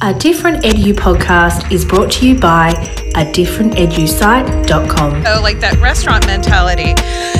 A 0.00 0.14
Different 0.14 0.62
Edu 0.62 0.94
podcast 0.94 1.72
is 1.72 1.84
brought 1.84 2.12
to 2.12 2.28
you 2.28 2.38
by 2.38 2.68
a 3.16 3.24
differentedusite.com. 3.32 5.24
So, 5.24 5.34
oh, 5.34 5.42
like 5.42 5.58
that 5.58 5.76
restaurant 5.80 6.24
mentality. 6.24 6.94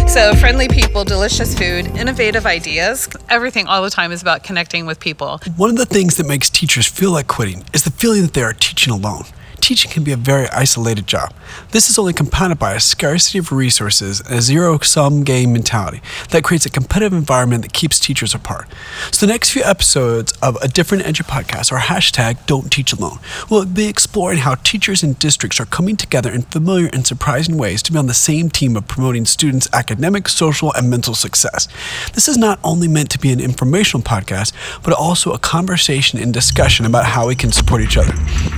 So, 0.09 0.35
friendly 0.35 0.67
people, 0.67 1.05
delicious 1.05 1.57
food, 1.57 1.87
innovative 1.97 2.47
ideas. 2.47 3.09
Everything 3.29 3.69
all 3.69 3.81
the 3.81 3.91
time 3.91 4.11
is 4.11 4.23
about 4.23 4.43
connecting 4.43 4.87
with 4.87 4.99
people. 4.99 5.39
One 5.57 5.71
of 5.71 5.77
the 5.77 5.87
things 5.87 6.17
that 6.17 6.27
makes 6.27 6.51
teachers 6.51 6.89
feel 6.89 7.13
like 7.13 7.29
quitting 7.29 7.65
is 7.73 7.85
the 7.85 7.93
feeling 7.93 8.23
that 8.23 8.35
they 8.35 8.43
are 8.43 8.55
teaching 8.55 8.93
alone 8.93 9.23
teaching 9.61 9.91
can 9.91 10.05
be 10.05 10.13
a 10.13 10.17
very 10.17 10.49
isolated 10.49 11.07
job. 11.07 11.33
This 11.71 11.89
is 11.89 11.99
only 11.99 12.13
compounded 12.13 12.59
by 12.59 12.75
a 12.75 12.81
scarcity 12.81 13.39
of 13.39 13.53
resources 13.53 14.21
and 14.21 14.39
a 14.39 14.43
zero 14.43 14.79
sum 14.79 15.25
game 15.25 15.53
mentality 15.53 16.01
that 16.31 16.45
creates 16.45 16.67
a 16.67 16.71
competitive 16.71 17.13
environment 17.13 17.63
that 17.63 17.73
keeps 17.73 17.99
teachers 17.99 18.35
apart. 18.35 18.69
So, 19.11 19.27
the 19.27 19.33
next 19.33 19.51
few 19.51 19.63
episodes 19.63 20.33
of 20.43 20.57
a 20.57 20.69
different 20.69 21.05
Edu 21.05 21.25
podcast 21.25 21.73
are 21.73 21.79
hashtag 21.79 22.45
Don't 22.47 22.71
Teach 22.71 22.93
Alone. 22.93 23.19
We'll 23.51 23.67
be 23.67 23.87
exploring 23.87 24.39
how 24.39 24.55
teachers 24.57 25.03
and 25.03 25.19
districts 25.19 25.61
are 25.61 25.67
coming 25.67 25.97
together 25.97 26.31
in 26.31 26.43
familiar 26.43 26.89
and 26.93 27.07
surprising 27.07 27.59
ways 27.59 27.83
to 27.85 27.93
be 27.93 27.99
on 27.99 28.07
the 28.07 28.15
same 28.15 28.51
team 28.51 28.77
of 28.77 28.87
promoting 28.89 29.25
students' 29.25 29.69
academic, 29.73 30.29
social, 30.29 30.73
and 30.75 30.89
mental 30.91 31.15
success. 31.15 31.69
This 32.15 32.29
is 32.29 32.37
not 32.37 32.59
only 32.65 32.89
meant 32.89 33.11
to 33.11 33.19
be 33.19 33.33
an 33.33 33.41
informational 33.41 34.03
podcast, 34.03 34.53
but 34.83 34.93
also 34.93 35.33
a 35.33 35.39
conversation 35.39 36.19
and 36.19 36.33
discussion 36.33 36.87
about 36.87 37.05
how 37.05 37.29
we 37.29 37.35
can 37.35 37.53
support 37.53 37.81
each 37.83 37.97
other. 37.97 38.13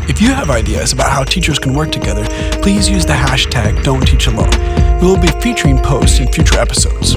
If 0.08 0.20
you 0.20 0.28
have 0.28 0.50
ideas 0.50 0.89
about 0.92 1.10
how 1.10 1.24
teachers 1.24 1.58
can 1.58 1.74
work 1.74 1.92
together, 1.92 2.24
please 2.62 2.88
use 2.88 3.04
the 3.04 3.12
hashtag 3.12 3.82
Don't 3.82 4.06
Teach 4.06 4.26
Alone. 4.26 4.50
We 5.00 5.06
will 5.06 5.20
be 5.20 5.28
featuring 5.40 5.78
posts 5.78 6.18
in 6.20 6.28
future 6.28 6.58
episodes. 6.58 7.14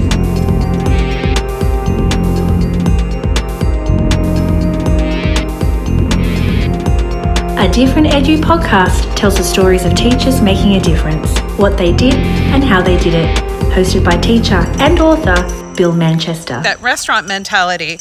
A 7.56 7.68
Different 7.72 8.08
Edu 8.08 8.38
podcast 8.38 9.16
tells 9.16 9.36
the 9.36 9.42
stories 9.44 9.84
of 9.84 9.94
teachers 9.94 10.40
making 10.40 10.76
a 10.76 10.80
difference, 10.80 11.38
what 11.58 11.78
they 11.78 11.92
did, 11.92 12.14
and 12.14 12.62
how 12.62 12.82
they 12.82 12.98
did 12.98 13.14
it. 13.14 13.36
Hosted 13.72 14.04
by 14.04 14.16
teacher 14.18 14.62
and 14.78 15.00
author 15.00 15.63
Bill 15.76 15.92
Manchester. 15.92 16.60
That 16.62 16.80
restaurant 16.80 17.26
mentality. 17.26 17.98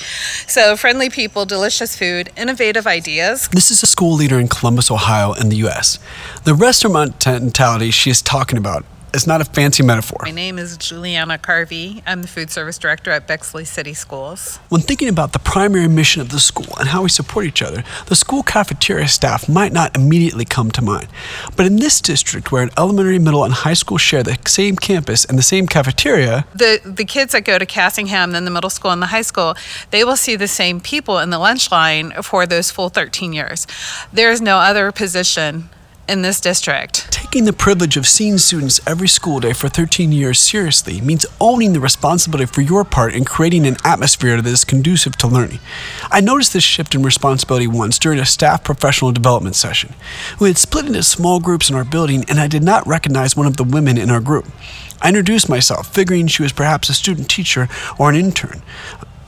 So, 0.47 0.75
friendly 0.75 1.09
people, 1.09 1.45
delicious 1.45 1.97
food, 1.97 2.31
innovative 2.37 2.87
ideas. 2.87 3.47
This 3.49 3.71
is 3.71 3.83
a 3.83 3.87
school 3.87 4.15
leader 4.15 4.39
in 4.39 4.47
Columbus, 4.47 4.91
Ohio, 4.91 5.33
in 5.33 5.49
the 5.49 5.57
U.S. 5.57 5.99
The 6.43 6.53
restaurant 6.53 7.25
mentality 7.25 7.91
she 7.91 8.09
is 8.09 8.21
talking 8.21 8.57
about 8.57 8.85
is 9.13 9.27
not 9.27 9.41
a 9.41 9.45
fancy 9.45 9.83
metaphor. 9.83 10.19
My 10.23 10.31
name 10.31 10.57
is 10.57 10.75
Julianna 10.77 11.37
Carvi. 11.37 12.01
I'm 12.05 12.23
the 12.23 12.27
food 12.27 12.49
service 12.49 12.77
director 12.77 13.11
at 13.11 13.27
Bexley 13.27 13.65
City 13.65 13.93
Schools. 13.93 14.57
When 14.69 14.81
thinking 14.81 15.07
about 15.07 15.33
the 15.33 15.39
primary 15.39 15.87
mission 15.87 16.21
of 16.21 16.29
the 16.29 16.39
school 16.39 16.73
and 16.79 16.89
how 16.89 17.03
we 17.03 17.09
support 17.09 17.45
each 17.45 17.61
other, 17.61 17.83
the 18.07 18.15
school 18.15 18.43
cafeteria 18.43 19.07
staff 19.07 19.47
might 19.47 19.71
not 19.71 19.95
immediately 19.95 20.45
come 20.45 20.71
to 20.71 20.81
mind. 20.81 21.07
But 21.55 21.67
in 21.67 21.77
this 21.77 22.01
district, 22.01 22.51
where 22.51 22.63
an 22.63 22.71
elementary, 22.77 23.19
middle, 23.19 23.43
and 23.43 23.53
high 23.53 23.73
school 23.73 23.97
share 23.97 24.23
the 24.23 24.37
same 24.47 24.75
campus 24.75 25.25
and 25.25 25.37
the 25.37 25.43
same 25.43 25.67
cafeteria, 25.67 26.45
the 26.53 26.81
the 26.83 27.05
kids 27.05 27.33
that 27.33 27.45
go 27.45 27.57
to 27.57 27.65
Cassingham, 27.65 28.31
then 28.31 28.45
the 28.45 28.51
middle 28.51 28.69
school 28.69 28.91
and 28.91 29.01
the 29.01 29.07
high 29.07 29.21
school, 29.21 29.55
they 29.91 30.03
will 30.03 30.15
see 30.15 30.35
the 30.35 30.47
same 30.47 30.79
people 30.79 31.19
in 31.19 31.29
the 31.29 31.39
lunch 31.39 31.71
line 31.71 32.11
for 32.23 32.45
those 32.45 32.71
full 32.71 32.89
13 32.89 33.33
years. 33.33 33.67
There 34.11 34.31
is 34.31 34.41
no 34.41 34.57
other 34.57 34.91
position 34.91 35.69
in 36.07 36.21
this 36.21 36.39
district. 36.41 37.11
Taking 37.11 37.45
the 37.45 37.53
privilege 37.53 37.97
of 37.97 38.07
seeing 38.07 38.37
students 38.37 38.79
every 38.85 39.07
school 39.07 39.39
day 39.39 39.53
for 39.53 39.69
13 39.69 40.11
years 40.11 40.39
seriously 40.39 41.01
means 41.01 41.25
owning 41.39 41.73
the 41.73 41.79
responsibility 41.79 42.45
for 42.45 42.61
your 42.61 42.83
part 42.83 43.13
in 43.13 43.25
creating 43.25 43.65
an 43.65 43.77
atmosphere 43.83 44.41
that 44.41 44.49
is 44.49 44.65
conducive 44.65 45.15
to 45.17 45.27
learning. 45.27 45.59
I 46.11 46.21
noticed 46.21 46.53
this 46.53 46.63
shift 46.63 46.93
in 46.93 47.03
responsibility 47.03 47.67
once 47.67 47.97
during 47.97 48.19
a 48.19 48.25
staff 48.25 48.63
professional 48.63 49.11
development 49.11 49.55
session. 49.55 49.93
We 50.39 50.49
had 50.49 50.57
split 50.57 50.85
into 50.85 51.03
small 51.03 51.39
groups 51.39 51.69
in 51.69 51.75
our 51.75 51.85
building, 51.85 52.25
and 52.27 52.39
I 52.39 52.47
did 52.47 52.63
not 52.63 52.85
recognize 52.85 53.35
one 53.35 53.47
of 53.47 53.57
the 53.57 53.63
women 53.63 53.97
in 53.97 54.09
our 54.09 54.21
group. 54.21 54.45
I 55.01 55.09
introduced 55.09 55.49
myself, 55.49 55.93
figuring 55.93 56.27
she 56.27 56.43
was 56.43 56.53
perhaps 56.53 56.89
a 56.89 56.93
student 56.93 57.29
teacher 57.29 57.67
or 57.97 58.09
an 58.09 58.15
intern. 58.15 58.61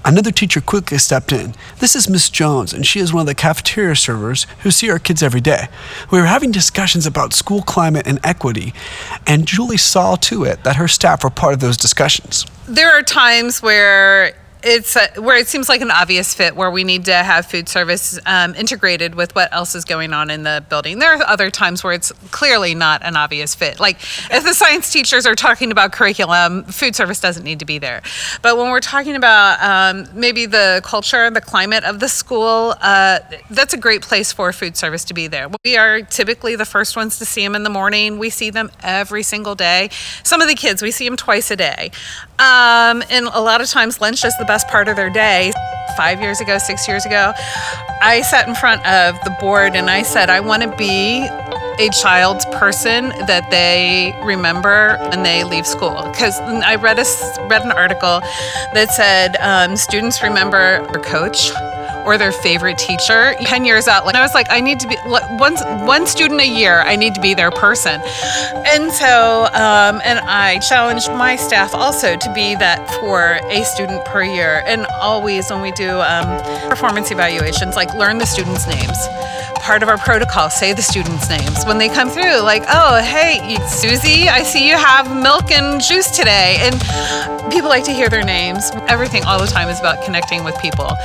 Another 0.06 0.30
teacher 0.30 0.62
quickly 0.62 1.00
stepped 1.00 1.32
in. 1.32 1.56
This 1.80 1.96
is 1.96 2.08
Miss 2.08 2.30
Jones, 2.30 2.74
and 2.74 2.86
she 2.86 3.00
is 3.00 3.12
one 3.12 3.22
of 3.22 3.28
the 3.28 3.34
cafeteria 3.34 3.96
servers 3.96 4.46
who 4.60 4.70
see 4.70 4.88
our 4.92 5.00
kids 5.00 5.24
every 5.24 5.42
day. 5.42 5.68
We 6.12 6.20
were 6.20 6.28
having 6.28 6.52
discussions 6.52 7.08
about 7.08 7.34
school 7.34 7.64
climate 7.64 8.06
and 8.06 8.20
equity, 8.24 8.72
and 9.26 9.48
Julie 9.48 9.78
saw 9.78 10.16
to 10.18 10.44
it 10.44 10.64
that 10.64 10.76
her 10.76 10.88
staff 10.88 11.24
were 11.24 11.32
part 11.32 11.56
of 11.56 11.60
those 11.60 11.76
discussions. 11.76 12.46
There 12.68 12.92
are 12.92 13.02
times 13.02 13.64
where 13.64 14.36
it's 14.66 14.96
a, 14.96 15.22
where 15.22 15.38
it 15.38 15.48
seems 15.48 15.70
like 15.70 15.82
an 15.82 15.92
obvious 15.92 16.34
fit 16.34 16.56
where 16.56 16.72
we 16.72 16.84
need 16.84 17.06
to 17.06 17.14
have 17.14 17.46
food 17.46 17.70
service 17.70 18.20
um, 18.26 18.56
integrated 18.56 19.14
with 19.14 19.36
what 19.36 19.54
else 19.54 19.76
is 19.76 19.86
going 19.86 20.12
on 20.12 20.32
in 20.32 20.42
the 20.42 20.66
building. 20.70 20.98
There 20.98 21.14
are 21.14 21.24
other 21.24 21.52
times 21.52 21.84
where 21.84 21.94
it's 21.94 22.12
clearly 22.32 22.74
not 22.74 23.04
an 23.04 23.16
obvious 23.16 23.54
fit. 23.54 23.80
Like 23.80 23.98
if 24.32 24.44
the 24.44 24.56
science 24.56 24.92
teachers 24.92 25.28
are 25.28 25.36
talking 25.36 25.72
about 25.72 25.92
curriculum, 25.92 26.64
food 26.64 26.96
service 26.96 27.20
doesn't 27.20 27.44
need 27.44 27.60
to 27.60 27.66
be 27.66 27.78
there. 27.78 28.02
But 28.42 28.58
when 28.58 28.72
we're 28.72 28.80
talking 28.80 29.16
about 29.16 29.62
um, 29.62 30.08
maybe 30.20 30.48
the 30.48 30.82
culture, 30.84 31.30
the 31.30 31.42
climate 31.42 31.84
of 31.84 32.00
the 32.00 32.10
school, 32.10 32.74
uh, 32.82 33.20
that's 33.52 33.76
a 33.76 33.78
great 33.78 34.02
place 34.02 34.34
for 34.34 34.52
food 34.52 34.76
service 34.76 35.06
to 35.06 35.14
be 35.14 35.28
there. 35.28 35.48
We 35.64 35.78
are 35.78 36.02
typically 36.02 36.56
the 36.56 36.66
first 36.66 36.96
ones 36.96 37.20
to 37.20 37.26
see 37.26 37.44
them 37.44 37.54
in 37.54 37.62
the 37.62 37.70
morning. 37.70 38.18
We 38.18 38.32
see 38.32 38.50
them 38.50 38.72
every 38.82 39.22
single 39.22 39.54
day. 39.54 39.92
Some 40.24 40.42
of 40.42 40.48
the 40.48 40.56
kids, 40.56 40.82
we 40.82 40.90
see 40.90 41.08
them 41.08 41.18
twice 41.18 41.52
a 41.52 41.56
day. 41.56 41.92
Um, 42.40 43.04
and 43.12 43.28
a 43.32 43.42
lot 43.42 43.62
of 43.62 43.70
times 43.70 44.02
lunch 44.02 44.26
is 44.26 44.36
the 44.38 44.46
best 44.46 44.55
part 44.64 44.88
of 44.88 44.96
their 44.96 45.10
day. 45.10 45.52
Five 45.98 46.20
years 46.20 46.42
ago, 46.42 46.58
six 46.58 46.88
years 46.88 47.06
ago, 47.06 47.32
I 48.02 48.22
sat 48.22 48.48
in 48.48 48.56
front 48.56 48.86
of 48.86 49.16
the 49.24 49.30
board 49.40 49.76
and 49.76 49.90
I 49.90 50.02
said, 50.02 50.30
I 50.30 50.40
want 50.40 50.64
to 50.64 50.76
be 50.76 51.28
a 51.80 51.90
child's 51.90 52.46
person 52.46 53.10
that 53.28 53.50
they 53.50 54.14
remember 54.24 54.98
when 55.10 55.24
they 55.24 55.44
leave 55.44 55.66
school. 55.68 56.02
Because 56.12 56.38
I 56.40 56.76
read 56.76 57.00
a 57.00 57.06
read 57.48 57.64
an 57.64 57.72
article 57.72 58.20
that 58.74 58.92
said 58.92 59.36
um, 59.38 59.76
students 59.76 60.22
remember 60.22 60.86
their 60.92 61.02
coach 61.02 61.52
or 62.06 62.18
their 62.18 62.32
favorite 62.32 62.78
teacher. 62.78 63.34
10 63.42 63.66
years 63.66 63.88
out 63.88 64.06
like 64.06 64.16
i 64.16 64.22
was 64.22 64.34
like 64.34 64.48
i 64.50 64.62
need 64.62 64.80
to 64.80 64.88
be 64.88 64.96
one, 65.06 65.56
one 65.86 66.06
student 66.06 66.40
a 66.40 66.48
year 66.48 66.82
i 66.82 66.96
need 66.96 67.16
to 67.16 67.22
be 67.22 67.34
their 67.34 67.52
person. 67.52 68.00
And 68.66 68.92
so 68.92 69.46
um, 69.54 70.02
and 70.06 70.20
i 70.20 70.60
challenged 70.60 71.10
my 71.10 71.36
staff 71.36 71.74
also 71.74 72.16
to 72.16 72.34
be 72.34 72.56
that 72.56 72.80
for 73.00 73.40
a 73.50 73.64
student 73.64 74.06
per 74.06 74.24
year. 74.24 74.64
And 74.66 74.86
always 75.02 75.50
when 75.50 75.62
we 75.62 75.72
do 75.72 76.00
um, 76.02 76.42
performance 76.70 77.12
evaluations 77.12 77.76
like 77.76 77.94
learn 77.94 78.20
the 78.20 78.26
students 78.26 78.68
names. 78.68 79.08
Part 79.60 79.82
of 79.82 79.90
our 79.90 79.98
protocol 79.98 80.50
say 80.50 80.74
the 80.74 80.84
students 80.84 81.28
names. 81.28 81.66
When 81.66 81.80
they 81.80 81.90
come 81.90 82.10
through 82.10 82.42
like 82.42 82.64
oh 82.70 83.02
hey 83.02 83.58
susie 83.68 84.30
i 84.30 84.44
see 84.44 84.68
you 84.68 84.78
have 84.78 85.12
milk 85.22 85.52
and 85.52 85.82
juice 85.82 86.12
today. 86.12 86.58
And 86.60 87.52
people 87.52 87.70
like 87.70 87.84
to 87.86 87.92
hear 87.92 88.10
their 88.10 88.24
names. 88.24 88.72
Everything 88.88 89.24
all 89.26 89.40
the 89.40 89.48
time 89.48 89.70
is 89.70 89.80
about 89.80 90.04
connecting 90.06 90.44
with 90.44 90.58
people 90.60 90.96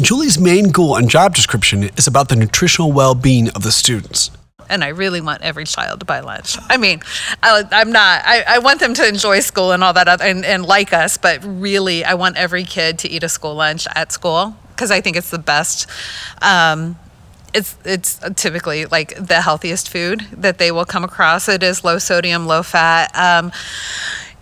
Julie's 0.00 0.40
main 0.40 0.70
goal 0.70 0.96
and 0.96 1.08
job 1.08 1.36
description 1.36 1.84
is 1.96 2.08
about 2.08 2.28
the 2.28 2.34
nutritional 2.34 2.90
well 2.90 3.14
being 3.14 3.48
of 3.50 3.62
the 3.62 3.70
students. 3.70 4.30
And 4.68 4.82
I 4.82 4.88
really 4.88 5.20
want 5.20 5.42
every 5.42 5.64
child 5.64 6.00
to 6.00 6.06
buy 6.06 6.20
lunch. 6.20 6.56
I 6.68 6.78
mean, 6.78 7.00
I, 7.42 7.62
am 7.70 7.92
not, 7.92 8.22
I, 8.24 8.42
I, 8.48 8.58
want 8.58 8.80
them 8.80 8.94
to 8.94 9.06
enjoy 9.06 9.40
school 9.40 9.72
and 9.72 9.84
all 9.84 9.92
that 9.92 10.08
other, 10.08 10.24
and, 10.24 10.44
and 10.44 10.64
like 10.64 10.92
us, 10.92 11.18
but 11.18 11.38
really, 11.44 12.02
I 12.02 12.14
want 12.14 12.38
every 12.38 12.64
kid 12.64 12.98
to 13.00 13.08
eat 13.08 13.22
a 13.22 13.28
school 13.28 13.54
lunch 13.54 13.86
at 13.94 14.10
school 14.10 14.56
because 14.70 14.90
I 14.90 15.00
think 15.00 15.16
it's 15.16 15.30
the 15.30 15.38
best. 15.38 15.86
Um, 16.42 16.96
it's 17.54 17.76
it's 17.84 18.18
typically 18.34 18.86
like 18.86 19.14
the 19.14 19.40
healthiest 19.40 19.88
food 19.88 20.26
that 20.32 20.58
they 20.58 20.72
will 20.72 20.84
come 20.84 21.04
across. 21.04 21.48
It 21.48 21.62
is 21.62 21.84
low 21.84 21.98
sodium, 21.98 22.46
low 22.46 22.64
fat. 22.64 23.14
Um, 23.14 23.52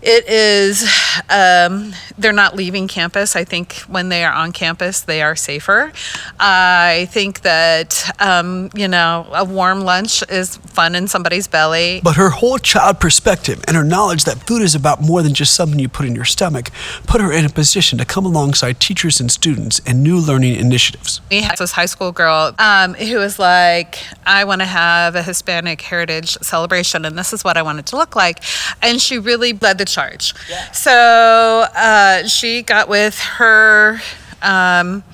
it 0.03 0.29
is, 0.29 0.83
um, 1.31 1.95
they're 2.19 2.33
not 2.33 2.57
leaving 2.57 2.89
campus. 2.89 3.37
I 3.37 3.45
think 3.45 3.75
when 3.87 4.09
they 4.09 4.25
are 4.25 4.33
on 4.33 4.51
campus, 4.51 5.03
they 5.03 5.23
are 5.23 5.37
safer. 5.37 5.93
I 6.41 7.07
think 7.11 7.43
that, 7.43 8.11
um, 8.21 8.71
you 8.75 8.89
know, 8.89 9.27
a 9.33 9.45
warm 9.45 9.83
lunch 9.83 10.25
is 10.29 10.57
fun 10.57 10.95
in 10.95 11.07
somebody's 11.07 11.47
belly. 11.47 12.01
But 12.03 12.17
her 12.17 12.31
whole 12.31 12.59
child 12.59 12.99
perspective 12.99 13.63
and 13.69 13.77
her 13.77 13.85
knowledge 13.85 14.25
that 14.25 14.39
food 14.47 14.63
is 14.63 14.75
about 14.75 15.01
more 15.01 15.23
than 15.23 15.35
just 15.35 15.55
something 15.55 15.79
you 15.79 15.89
put 15.89 16.07
in 16.07 16.17
your 16.17 16.25
stomach 16.25 16.71
put 17.07 17.21
her 17.21 17.33
in 17.33 17.45
a 17.45 17.49
position 17.49 17.99
to 17.99 18.05
come 18.05 18.27
alongside 18.27 18.81
teachers 18.81 19.21
and 19.21 19.31
students 19.31 19.81
and 19.87 20.03
new 20.03 20.19
learning 20.19 20.57
initiatives. 20.57 21.21
We 21.31 21.43
had 21.43 21.59
this 21.59 21.73
high 21.73 21.87
school 21.87 22.11
girl 22.11 22.55
um, 22.59 22.95
who 22.95 23.19
was 23.19 23.39
like, 23.39 23.99
I 24.27 24.45
want 24.45 24.61
to 24.63 24.67
have 24.67 25.15
a 25.15 25.23
Hispanic 25.23 25.81
heritage 25.81 26.37
celebration, 26.43 27.05
and 27.05 27.17
this 27.17 27.33
is 27.33 27.45
what 27.45 27.57
I 27.57 27.63
want 27.63 27.79
it 27.79 27.87
to 27.87 27.97
look 27.97 28.17
like. 28.17 28.43
And 28.83 29.01
she 29.01 29.19
really 29.19 29.53
led 29.53 29.79
the 29.79 29.85
charge. 29.93 30.35
Yeah. 30.49 30.71
So 30.73 31.67
uh, 31.75 32.27
she 32.27 32.63
got 32.63 32.89
with 32.89 33.19
her. 33.19 34.01
Um, 34.43 35.05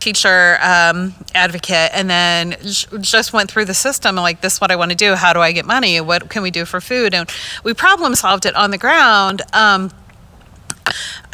teacher 0.00 0.58
um, 0.62 1.14
advocate 1.34 1.90
and 1.92 2.08
then 2.08 2.56
just 2.62 3.32
went 3.34 3.50
through 3.50 3.66
the 3.66 3.74
system 3.74 4.16
like 4.16 4.40
this 4.40 4.54
is 4.54 4.60
what 4.60 4.70
i 4.70 4.76
want 4.76 4.90
to 4.90 4.96
do 4.96 5.14
how 5.14 5.34
do 5.34 5.40
i 5.40 5.52
get 5.52 5.66
money 5.66 6.00
what 6.00 6.30
can 6.30 6.42
we 6.42 6.50
do 6.50 6.64
for 6.64 6.80
food 6.80 7.12
and 7.14 7.30
we 7.64 7.74
problem 7.74 8.14
solved 8.14 8.46
it 8.46 8.56
on 8.56 8.70
the 8.70 8.78
ground 8.78 9.42
um, 9.52 9.90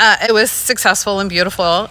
uh, 0.00 0.16
it 0.28 0.32
was 0.32 0.50
successful 0.50 1.20
and 1.20 1.30
beautiful 1.30 1.88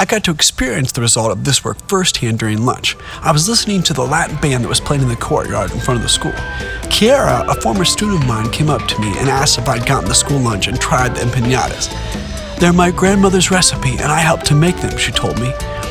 I 0.00 0.06
got 0.06 0.24
to 0.24 0.30
experience 0.30 0.92
the 0.92 1.02
result 1.02 1.30
of 1.30 1.44
this 1.44 1.62
work 1.62 1.76
firsthand 1.86 2.38
during 2.38 2.64
lunch. 2.64 2.96
I 3.20 3.32
was 3.32 3.50
listening 3.50 3.82
to 3.82 3.92
the 3.92 4.00
Latin 4.00 4.40
band 4.40 4.64
that 4.64 4.68
was 4.68 4.80
playing 4.80 5.02
in 5.02 5.10
the 5.10 5.14
courtyard 5.14 5.72
in 5.72 5.78
front 5.78 5.98
of 5.98 6.02
the 6.02 6.08
school. 6.08 6.32
Kiara, 6.88 7.46
a 7.46 7.60
former 7.60 7.84
student 7.84 8.22
of 8.22 8.26
mine, 8.26 8.50
came 8.50 8.70
up 8.70 8.80
to 8.88 8.98
me 8.98 9.08
and 9.18 9.28
asked 9.28 9.58
if 9.58 9.68
I'd 9.68 9.84
gotten 9.84 10.08
the 10.08 10.14
school 10.14 10.38
lunch 10.38 10.68
and 10.68 10.80
tried 10.80 11.16
the 11.16 11.20
empanadas. 11.20 11.90
They're 12.58 12.72
my 12.72 12.90
grandmother's 12.90 13.50
recipe, 13.50 13.90
and 13.90 14.10
I 14.10 14.20
helped 14.20 14.46
to 14.46 14.54
make 14.54 14.78
them, 14.78 14.96
she 14.96 15.12
told 15.12 15.38
me. 15.38 15.50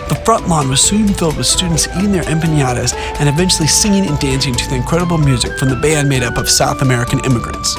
The 0.09 0.19
front 0.25 0.47
lawn 0.47 0.69
was 0.69 0.81
soon 0.81 1.09
filled 1.09 1.37
with 1.37 1.45
students 1.45 1.87
eating 1.95 2.11
their 2.11 2.23
empanadas 2.23 2.95
and 3.19 3.29
eventually 3.29 3.67
singing 3.67 4.07
and 4.07 4.17
dancing 4.17 4.55
to 4.55 4.69
the 4.69 4.75
incredible 4.75 5.19
music 5.19 5.59
from 5.59 5.69
the 5.69 5.75
band 5.75 6.09
made 6.09 6.23
up 6.23 6.37
of 6.37 6.49
South 6.49 6.81
American 6.81 7.23
immigrants. 7.25 7.75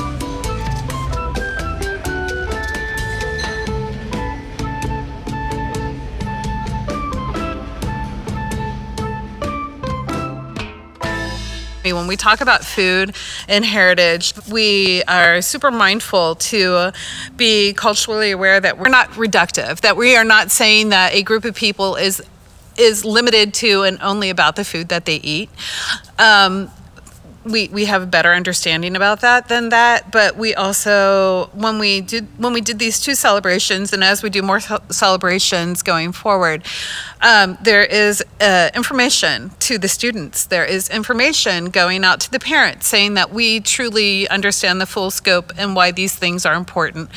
We 12.10 12.16
talk 12.16 12.40
about 12.40 12.64
food 12.64 13.14
and 13.48 13.64
heritage, 13.64 14.34
we 14.50 15.02
are 15.04 15.40
super 15.40 15.70
mindful 15.70 16.34
to 16.34 16.90
be 17.36 17.72
culturally 17.72 18.32
aware 18.32 18.58
that 18.60 18.78
we're 18.78 18.88
not 18.88 19.10
reductive, 19.12 19.80
that 19.82 19.96
we 19.96 20.16
are 20.16 20.24
not 20.24 20.50
saying 20.50 20.88
that 20.88 21.14
a 21.14 21.22
group 21.22 21.44
of 21.44 21.54
people 21.54 21.94
is 21.94 22.20
is 22.76 23.04
limited 23.04 23.52
to 23.52 23.82
and 23.82 24.00
only 24.00 24.30
about 24.30 24.56
the 24.56 24.64
food 24.64 24.88
that 24.88 25.04
they 25.04 25.16
eat. 25.16 25.50
Um, 26.18 26.70
we, 27.44 27.68
we 27.68 27.86
have 27.86 28.02
a 28.02 28.06
better 28.06 28.32
understanding 28.32 28.96
about 28.96 29.20
that 29.20 29.48
than 29.48 29.70
that 29.70 30.12
but 30.12 30.36
we 30.36 30.54
also 30.54 31.50
when 31.54 31.78
we 31.78 32.00
did 32.00 32.26
when 32.38 32.52
we 32.52 32.60
did 32.60 32.78
these 32.78 33.00
two 33.00 33.14
celebrations 33.14 33.92
and 33.92 34.04
as 34.04 34.22
we 34.22 34.30
do 34.30 34.42
more 34.42 34.60
celebrations 34.90 35.82
going 35.82 36.12
forward 36.12 36.62
um, 37.22 37.58
there 37.62 37.84
is 37.84 38.24
uh, 38.40 38.70
information 38.74 39.50
to 39.60 39.78
the 39.78 39.88
students. 39.88 40.46
There 40.46 40.64
is 40.64 40.88
information 40.88 41.66
going 41.66 42.04
out 42.04 42.20
to 42.20 42.30
the 42.30 42.40
parents 42.40 42.86
saying 42.86 43.14
that 43.14 43.30
we 43.30 43.60
truly 43.60 44.26
understand 44.28 44.80
the 44.80 44.86
full 44.86 45.10
scope 45.10 45.52
and 45.58 45.76
why 45.76 45.90
these 45.90 46.14
things 46.14 46.46
are 46.46 46.54
important. 46.54 47.10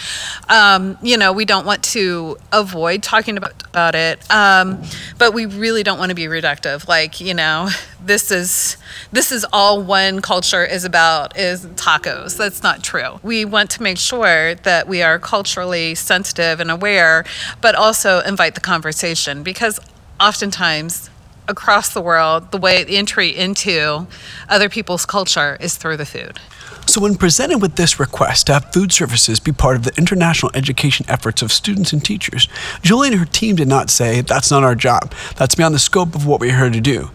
Um, 0.49 0.97
you 1.01 1.17
know 1.17 1.31
we 1.31 1.45
don't 1.45 1.65
want 1.65 1.83
to 1.85 2.37
avoid 2.51 3.01
talking 3.01 3.37
about, 3.37 3.63
about 3.67 3.95
it 3.95 4.19
um, 4.31 4.81
but 5.17 5.33
we 5.33 5.45
really 5.45 5.83
don't 5.83 5.99
want 5.99 6.09
to 6.09 6.15
be 6.15 6.25
reductive. 6.25 6.87
Like 6.87 7.21
you 7.21 7.33
know 7.33 7.69
this 8.03 8.31
is 8.31 8.77
this 9.11 9.31
is 9.31 9.45
all 9.53 9.81
one 9.81 10.21
culture 10.21 10.65
is 10.65 10.85
about 10.85 11.37
is 11.37 11.65
tacos. 11.65 12.37
That's 12.37 12.63
not 12.63 12.83
true. 12.83 13.19
We 13.23 13.45
want 13.45 13.69
to 13.71 13.83
make 13.83 13.97
sure 13.97 14.55
that 14.55 14.87
we 14.87 15.01
are 15.01 15.19
culturally 15.19 15.95
sensitive 15.95 16.59
and 16.59 16.71
aware, 16.71 17.25
but 17.61 17.75
also 17.75 18.19
invite 18.21 18.55
the 18.55 18.61
conversation 18.61 19.43
because 19.43 19.79
oftentimes 20.19 21.09
across 21.47 21.93
the 21.93 22.01
world, 22.01 22.51
the 22.51 22.57
way 22.57 22.83
the 22.83 22.97
entry 22.97 23.29
into 23.29 24.07
other 24.47 24.69
people's 24.69 25.05
culture 25.05 25.57
is 25.59 25.75
through 25.75 25.97
the 25.97 26.05
food. 26.05 26.39
So, 26.85 27.01
when 27.01 27.15
presented 27.15 27.59
with 27.59 27.75
this 27.75 27.99
request 27.99 28.47
to 28.47 28.53
have 28.53 28.73
food 28.73 28.91
services 28.91 29.39
be 29.39 29.51
part 29.51 29.75
of 29.75 29.83
the 29.83 29.93
international 29.97 30.51
education 30.53 31.05
efforts 31.09 31.41
of 31.41 31.51
students 31.51 31.93
and 31.93 32.03
teachers, 32.03 32.47
Julie 32.81 33.09
and 33.09 33.19
her 33.19 33.25
team 33.25 33.55
did 33.55 33.67
not 33.67 33.89
say, 33.89 34.21
That's 34.21 34.51
not 34.51 34.63
our 34.63 34.75
job. 34.75 35.13
That's 35.37 35.55
beyond 35.55 35.73
the 35.73 35.79
scope 35.79 36.13
of 36.13 36.25
what 36.25 36.39
we're 36.39 36.55
here 36.57 36.69
to 36.69 36.81
do. 36.81 37.09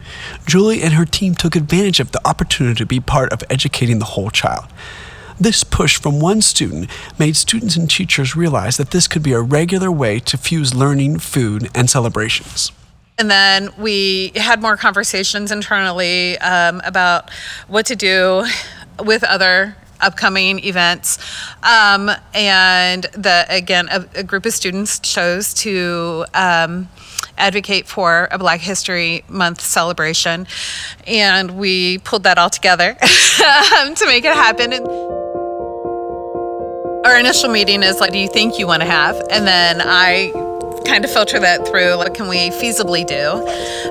Julie 0.46 0.82
and 0.82 0.94
her 0.94 1.04
team 1.04 1.34
took 1.34 1.54
advantage 1.54 2.00
of 2.00 2.12
the 2.12 2.26
opportunity 2.26 2.76
to 2.76 2.86
be 2.86 3.00
part 3.00 3.32
of 3.32 3.44
educating 3.50 3.98
the 3.98 4.04
whole 4.06 4.30
child. 4.30 4.66
This 5.40 5.62
push 5.62 5.96
from 5.96 6.18
one 6.18 6.42
student 6.42 6.90
made 7.18 7.36
students 7.36 7.76
and 7.76 7.88
teachers 7.88 8.34
realize 8.34 8.76
that 8.76 8.90
this 8.90 9.06
could 9.06 9.22
be 9.22 9.32
a 9.32 9.40
regular 9.40 9.92
way 9.92 10.18
to 10.20 10.36
fuse 10.36 10.74
learning, 10.74 11.20
food, 11.20 11.70
and 11.74 11.88
celebrations. 11.88 12.72
And 13.18 13.30
then 13.30 13.70
we 13.76 14.30
had 14.36 14.62
more 14.62 14.76
conversations 14.76 15.50
internally 15.50 16.38
um, 16.38 16.80
about 16.84 17.30
what 17.66 17.86
to 17.86 17.96
do 17.96 18.46
with 19.04 19.24
other 19.24 19.76
upcoming 20.00 20.64
events. 20.64 21.18
Um, 21.62 22.10
and 22.34 23.04
the 23.14 23.46
again, 23.48 23.88
a, 23.90 24.06
a, 24.16 24.22
group 24.22 24.46
of 24.46 24.52
students 24.52 24.98
chose 25.00 25.52
to 25.54 26.24
um, 26.34 26.88
advocate 27.36 27.86
for 27.86 28.28
a 28.30 28.38
Black 28.38 28.60
History 28.60 29.24
Month 29.28 29.60
celebration, 29.60 30.46
and 31.06 31.58
we 31.58 31.98
pulled 31.98 32.24
that 32.24 32.38
all 32.38 32.50
together 32.50 32.90
um, 33.80 33.94
to 33.94 34.06
make 34.06 34.24
it 34.24 34.34
happen. 34.34 34.72
Our 37.04 37.18
initial 37.18 37.50
meeting 37.50 37.82
is 37.82 38.00
like, 38.00 38.12
"Do 38.12 38.18
you 38.18 38.28
think 38.28 38.58
you 38.58 38.66
want 38.66 38.82
to 38.82 38.88
have?" 38.88 39.20
And 39.30 39.46
then 39.46 39.80
I 39.82 40.32
kind 40.84 41.04
of 41.04 41.10
filter 41.10 41.38
that 41.40 41.66
through 41.66 41.96
what 41.96 42.14
can 42.14 42.28
we 42.28 42.50
feasibly 42.50 43.06
do? 43.06 43.30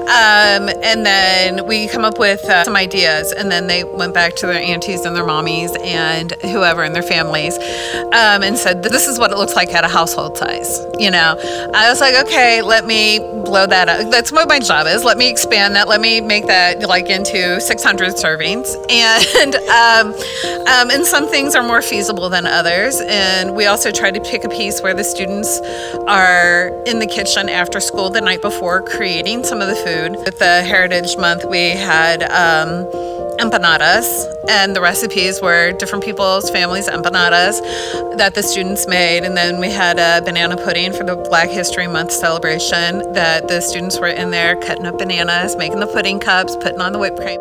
Um, 0.08 0.70
and 0.84 1.06
then 1.06 1.68
we 1.68 1.88
come 1.88 2.06
up 2.06 2.20
with 2.20 2.44
uh, 2.46 2.64
some 2.64 2.76
ideas 2.76 3.32
and 3.32 3.52
then 3.52 3.68
they 3.68 3.84
went 3.84 4.14
back 4.14 4.36
to 4.38 4.48
their 4.48 4.62
aunties 4.62 5.06
and 5.06 5.16
their 5.16 5.26
mommies 5.26 5.78
and 5.84 6.32
whoever 6.44 6.84
in 6.84 6.94
their 6.94 7.04
families 7.04 7.58
um, 7.58 8.44
and 8.44 8.58
said 8.58 8.84
this 8.84 9.08
is 9.08 9.20
what 9.20 9.32
it 9.32 9.38
looks 9.38 9.56
like 9.56 9.74
at 9.74 9.84
a 9.84 9.88
household 9.88 10.38
size 10.38 10.80
you 10.98 11.12
know? 11.12 11.36
I 11.74 11.90
was 11.90 12.00
like 12.00 12.16
okay 12.26 12.62
let 12.62 12.86
me 12.86 13.20
blow 13.48 13.66
that 13.66 13.88
up. 13.88 14.12
That's 14.12 14.32
what 14.32 14.48
my 14.48 14.60
job 14.60 14.88
is. 14.88 15.04
Let 15.04 15.18
me 15.18 15.30
expand 15.30 15.76
that. 15.76 15.88
Let 15.88 16.02
me 16.02 16.22
make 16.22 16.48
that 16.48 16.88
like 16.88 17.10
into 17.10 17.60
600 17.60 18.14
servings. 18.14 18.68
And 19.38 19.56
um, 19.56 20.14
um, 20.68 20.90
and 20.90 21.06
some 21.06 21.28
things 21.28 21.54
are 21.54 21.64
more 21.64 21.82
feasible 21.82 22.30
than 22.30 22.46
others. 22.46 23.00
And 23.02 23.56
we 23.56 23.66
also 23.66 23.92
try 23.92 24.10
to 24.10 24.20
pick 24.22 24.44
a 24.44 24.50
piece 24.50 24.82
where 24.82 24.94
the 24.94 25.04
students 25.04 25.60
are 26.08 26.72
in 26.86 27.00
the 27.00 27.08
kitchen 27.08 27.50
after 27.50 27.80
school 27.80 28.10
the 28.10 28.22
night 28.22 28.42
before 28.42 28.82
creating 28.82 29.44
some 29.44 29.62
of 29.62 29.68
the 29.68 29.76
food. 29.76 30.12
With 30.26 30.40
the 30.40 30.64
Heritage 30.64 31.18
Month, 31.18 31.46
we 31.46 31.72
had 31.72 32.24
um, 32.24 32.86
empanadas, 33.40 34.26
and 34.50 34.76
the 34.76 34.82
recipes 34.82 35.42
were 35.42 35.72
different 35.74 36.04
people's 36.04 36.50
families' 36.50 36.88
empanadas 36.88 37.60
that 38.18 38.36
the 38.36 38.44
students 38.44 38.88
made. 38.88 39.24
And 39.24 39.38
then 39.38 39.60
we 39.60 39.72
had 39.72 40.00
a 40.00 40.24
banana 40.26 40.58
pudding 40.58 40.94
for 40.94 41.04
the 41.04 41.16
Black 41.16 41.50
History 41.50 41.88
Month 41.88 42.12
celebration 42.12 43.14
that 43.14 43.48
the 43.48 43.62
students 43.62 44.00
were 44.00 44.08
in 44.08 44.32
there 44.32 44.56
cutting 44.56 44.86
up 44.86 44.98
bananas, 44.98 45.56
making 45.56 45.80
the 45.80 45.88
pudding 45.88 46.20
cups, 46.20 46.56
putting 46.58 46.82
on 46.82 46.94
the 46.94 47.00
whipped 47.00 47.18
cream. 47.18 47.40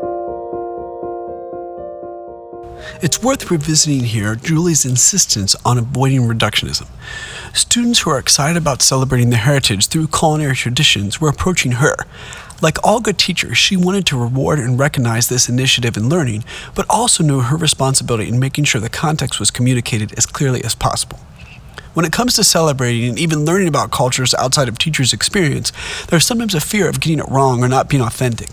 It's 3.02 3.22
worth 3.22 3.50
revisiting 3.50 4.04
here 4.04 4.34
Julie's 4.36 4.86
insistence 4.86 5.54
on 5.66 5.76
avoiding 5.76 6.22
reductionism. 6.22 6.86
Students 7.52 8.00
who 8.00 8.10
are 8.10 8.18
excited 8.18 8.56
about 8.56 8.80
celebrating 8.80 9.28
their 9.28 9.40
heritage 9.40 9.88
through 9.88 10.08
culinary 10.08 10.56
traditions 10.56 11.20
were 11.20 11.28
approaching 11.28 11.72
her. 11.72 11.96
Like 12.62 12.82
all 12.82 13.00
good 13.00 13.18
teachers, 13.18 13.58
she 13.58 13.76
wanted 13.76 14.06
to 14.06 14.18
reward 14.18 14.58
and 14.58 14.78
recognize 14.78 15.28
this 15.28 15.46
initiative 15.46 15.98
in 15.98 16.08
learning, 16.08 16.44
but 16.74 16.86
also 16.88 17.22
knew 17.22 17.40
her 17.40 17.56
responsibility 17.58 18.30
in 18.30 18.38
making 18.38 18.64
sure 18.64 18.80
the 18.80 18.88
context 18.88 19.38
was 19.38 19.50
communicated 19.50 20.14
as 20.16 20.24
clearly 20.24 20.64
as 20.64 20.74
possible. 20.74 21.20
When 21.96 22.04
it 22.04 22.12
comes 22.12 22.34
to 22.34 22.44
celebrating 22.44 23.08
and 23.08 23.18
even 23.18 23.46
learning 23.46 23.68
about 23.68 23.90
cultures 23.90 24.34
outside 24.34 24.68
of 24.68 24.76
teachers' 24.76 25.14
experience, 25.14 25.72
there's 26.08 26.26
sometimes 26.26 26.54
a 26.54 26.60
fear 26.60 26.90
of 26.90 27.00
getting 27.00 27.20
it 27.20 27.28
wrong 27.30 27.64
or 27.64 27.68
not 27.68 27.88
being 27.88 28.02
authentic. 28.02 28.50